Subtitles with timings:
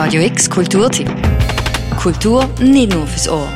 [0.00, 1.10] Radio X Kulturtipp.
[1.96, 3.48] Kultur nicht nur fürs Ohr.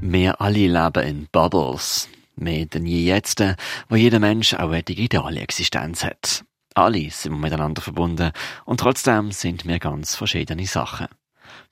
[0.00, 2.08] Wir alle leben in Bubbles.
[2.34, 3.44] Mehr denn je jetzt,
[3.90, 6.42] wo jeder Mensch auch eine digitale Existenz hat.
[6.72, 8.32] Alle sind wir miteinander verbunden
[8.64, 11.08] und trotzdem sind wir ganz verschiedene Sachen.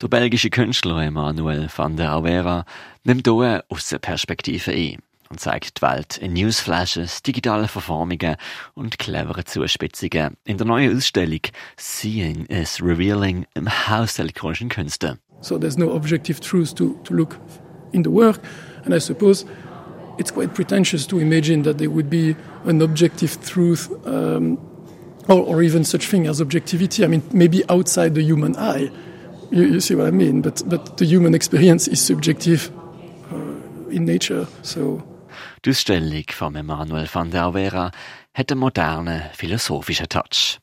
[0.03, 2.67] Der belgische Künstler Emmanuel van der Auwera
[3.03, 4.99] nimmt hier eine Aussenperspektive ein
[5.31, 8.37] und zeigt die Welt in Newsflashes, digitalen Verformungen
[8.75, 11.41] und cleveren Zuspitzungen in der neuen Ausstellung
[11.77, 15.19] Seeing is Revealing im Haus der elektronischen Künste.
[15.41, 17.39] So there's no objective truth to, to look
[17.93, 18.41] in the work,
[18.85, 19.47] and I suppose
[20.19, 24.59] it's quite pretentious to imagine that there would be an objective truth um,
[25.29, 27.05] or, or even such thing as objectivity.
[27.05, 28.91] I mean, maybe outside the human eye.
[29.51, 30.43] You, you see what I mean?
[30.43, 32.71] But, but the human experience is subjective
[33.31, 34.47] uh, in nature.
[34.63, 35.03] So
[35.65, 37.91] Die Ausstellung von Emmanuel van der Vera
[38.35, 40.59] hat einen modernen, philosophischen Touch.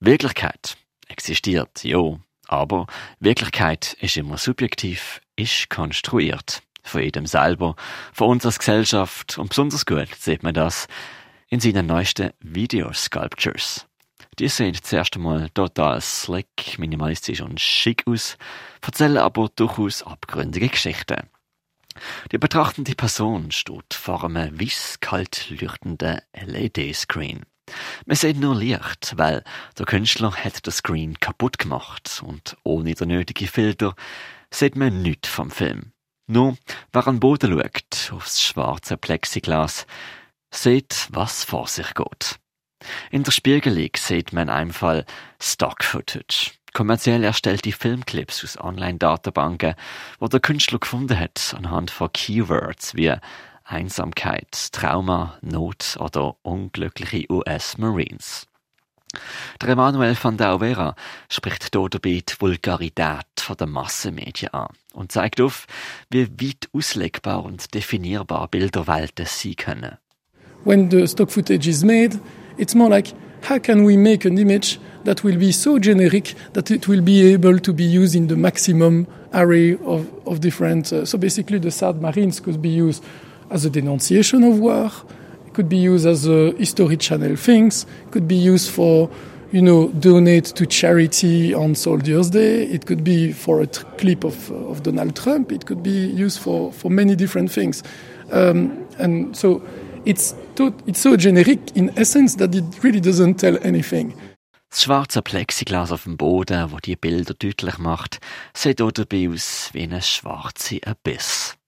[0.00, 0.76] Wirklichkeit
[1.08, 2.86] existiert, ja, aber
[3.20, 6.62] Wirklichkeit ist immer subjektiv, ist konstruiert.
[6.82, 7.76] Von jedem selber,
[8.12, 10.88] von uns als Gesellschaft und besonders gut sieht man das
[11.48, 13.86] in seinen neuesten Video-Sculptures.
[14.38, 18.38] Die sehen zuerst einmal total slick, minimalistisch und schick aus,
[18.80, 21.28] erzählen aber durchaus abgründige Geschichten.
[22.30, 27.44] Die betrachtende Person steht vor einem weiss kalt leuchtenden LED-Screen.
[28.06, 29.44] Man sieht nur Licht, weil
[29.78, 33.94] der Künstler hat den Screen kaputt gemacht und ohne den nötigen Filter
[34.50, 35.92] sieht man nichts vom Film.
[36.26, 36.56] Nur,
[36.92, 39.86] wer an den Boden schaut, aufs schwarze Plexiglas,
[40.52, 42.38] sieht, was vor sich geht.
[43.10, 45.04] In der Spiegelung sieht man in einem Fall
[45.40, 46.52] Stock-Footage.
[46.72, 49.74] Kommerziell erstellte Filmclips aus Online-Datenbanken,
[50.18, 53.14] wo der Künstler gefunden hat anhand von Keywords wie
[53.64, 58.46] Einsamkeit, Trauma, Not oder unglückliche US-Marines.
[59.60, 60.96] Der Emanuel van der Vera
[61.28, 63.26] spricht hier dabei die Vulgarität
[63.60, 65.66] der Massenmedien an und zeigt auf,
[66.08, 69.98] wie weit auslegbar und definierbar Bilderwelten sein können.
[70.64, 72.20] when the stock footage is made,
[72.56, 73.08] it's more like
[73.42, 77.32] how can we make an image that will be so generic that it will be
[77.32, 80.92] able to be used in the maximum array of, of different.
[80.92, 83.04] Uh, so basically, the sad marines could be used
[83.50, 84.90] as a denunciation of war,
[85.52, 89.10] could be used as a history channel things, could be used for
[89.50, 92.64] you know donate to charity on Soldiers Day.
[92.64, 95.52] It could be for a clip of, of Donald Trump.
[95.52, 97.82] It could be used for for many different things,
[98.30, 99.62] um, and so
[100.04, 104.14] it's to, it's so generic in essence that it really doesn't tell anything.
[104.70, 108.20] Das schwarze Plexiglas auf dem Boden, wo die Bilder deutlich macht,
[108.54, 111.58] sieht auch dabei aus wie eine schwarze Abyss.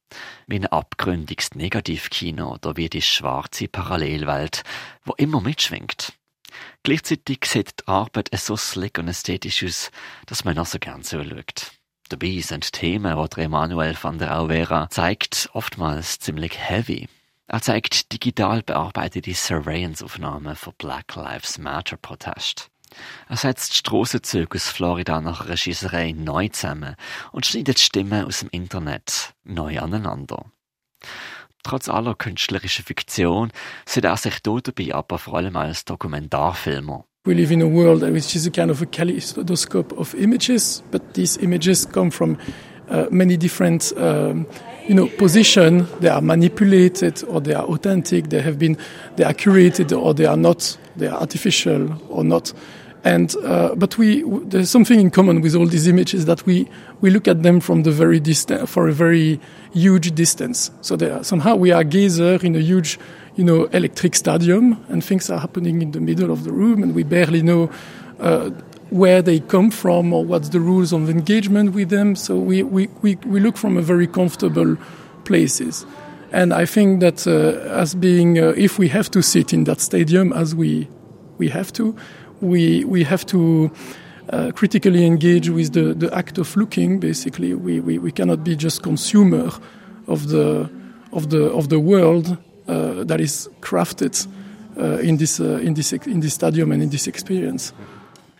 [0.46, 4.62] Wie ein abgründiges Negativkino oder wie die schwarze Parallelwelt,
[5.04, 6.14] wo immer mitschwingt.
[6.82, 9.90] Gleichzeitig sieht die Arbeit so slick und ästhetisch aus,
[10.26, 11.72] dass man auch so gern zuschaut.
[12.08, 17.08] Dabei sind Themen, die Emanuel van der Auvera zeigt, oftmals ziemlich heavy.
[17.46, 22.70] Er zeigt digital bearbeitete Surveillance-Aufnahmen für Black Lives Matter Protest.
[23.28, 26.96] Er setzt Strassenzüge aus Florida nach Schießerei neu zusammen
[27.32, 30.46] und schneidet Stimmen aus dem Internet neu aneinander.
[31.62, 33.52] Trotz aller künstlerischen Fiktion
[33.84, 37.04] sieht er sich dort dabei aber vor allem als Dokumentarfilmer.
[37.26, 41.14] We live in a world which is a kind of a kaleidoscope of images, but
[41.14, 42.38] these images come from
[42.88, 44.46] uh, many different, um,
[44.88, 45.90] you know, positions.
[46.00, 48.28] They are manipulated or they are authentic.
[48.28, 48.76] They have been,
[49.16, 50.78] they are curated or they are not.
[50.96, 52.52] They are artificial or not.
[53.04, 56.66] And uh, but we there's something in common with all these images that we
[57.02, 59.38] we look at them from the very distant for a very
[59.74, 60.70] huge distance.
[60.80, 62.98] So they are, somehow we are gazer in a huge,
[63.36, 66.94] you know, electric stadium, and things are happening in the middle of the room, and
[66.94, 67.70] we barely know.
[68.18, 68.50] Uh,
[68.94, 72.14] where they come from or what's the rules of engagement with them.
[72.14, 74.76] So we, we, we, we look from a very comfortable
[75.24, 75.84] places.
[76.30, 79.80] And I think that uh, as being, uh, if we have to sit in that
[79.80, 80.86] stadium as we,
[81.38, 81.96] we have to,
[82.40, 83.72] we, we have to
[84.30, 87.52] uh, critically engage with the, the act of looking, basically.
[87.52, 89.50] We, we, we cannot be just consumer
[90.06, 90.70] of the,
[91.12, 92.38] of the, of the world
[92.68, 94.24] uh, that is crafted
[94.78, 97.72] uh, in, this, uh, in, this, in this stadium and in this experience.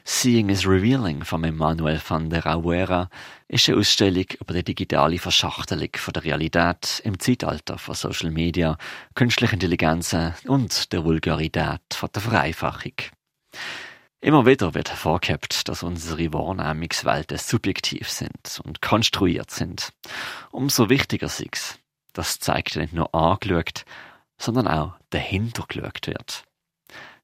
[0.07, 3.09] Seeing is Revealing von Emmanuel van der Auera
[3.49, 8.77] ist eine Ausstellung über die digitale Verschachtelung von der Realität im Zeitalter von Social Media,
[9.15, 10.15] künstlicher Intelligenz
[10.47, 12.93] und der Vulgarität von der Vereinfachung.
[14.21, 19.95] Immer wieder wird hervorgehebt, dass unsere Wahrnehmungswelten subjektiv sind und konstruiert sind.
[20.51, 21.79] Umso wichtiger ist es,
[22.13, 23.87] dass zeigt nicht nur angeschaut,
[24.37, 26.45] sondern auch dahinter geschaut wird.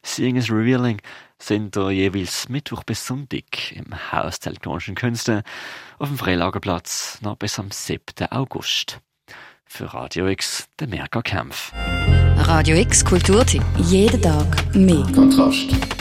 [0.03, 1.01] Seeing is Revealing
[1.39, 5.43] sind da jeweils Mittwoch bis Sonntag im Haus der elektronischen Künste
[5.99, 8.03] auf dem Freilagerplatz noch bis am 7.
[8.31, 9.01] August.
[9.65, 11.73] Für Radio X der Merker Kampf.
[11.75, 13.63] Radio X Kulturtipp.
[13.77, 15.07] Jeden Tag mehr.
[15.15, 16.00] Kontrast.